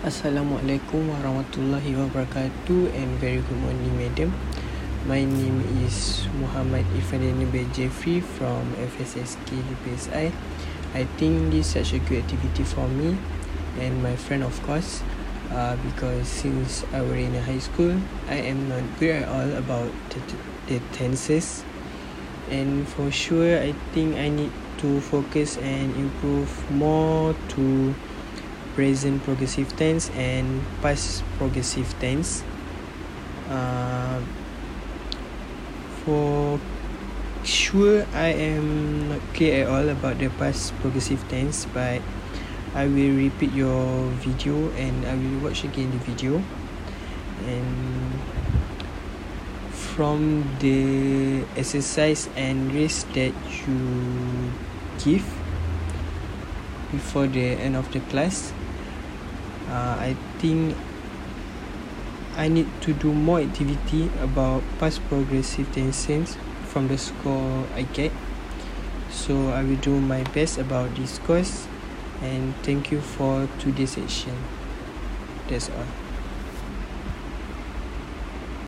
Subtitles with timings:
[0.00, 4.32] Assalamualaikum warahmatullahi wabarakatuh and very good morning madam.
[5.04, 10.32] My name is Muhammad Ifandini bin Jeffrey from FSSK UPSI.
[10.96, 13.12] I think this is such a good activity for me
[13.76, 15.04] and my friend of course
[15.52, 17.92] uh, because since I were in high school
[18.32, 20.20] I am not good at all about the,
[20.64, 21.60] the tenses
[22.48, 27.92] and for sure I think I need to focus and improve more to
[28.80, 32.40] present progressive tense and past progressive tense.
[33.44, 34.24] Uh,
[36.00, 36.56] for
[37.44, 42.00] sure, I am not clear at all about the past progressive tense, but
[42.72, 46.40] I will repeat your video and I will watch again the video.
[47.44, 48.16] And
[49.92, 53.76] from the exercise and risk that you
[55.04, 55.28] give
[56.96, 58.56] before the end of the class,
[59.70, 60.76] uh, I think
[62.36, 66.36] I need to do more activity about past progressive tenses
[66.66, 68.12] from the score I get.
[69.10, 71.66] So I will do my best about this course
[72.22, 74.36] and thank you for today's session.
[75.48, 76.09] That's all.